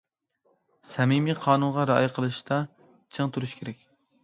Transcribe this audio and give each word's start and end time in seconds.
سەمىمىي، 0.91 1.35
قانۇنغا 1.43 1.85
رىئايە 1.91 2.11
قىلىشتا 2.17 2.59
چىڭ 3.19 3.33
تۇرۇش 3.39 3.57
كېرەك. 3.63 3.89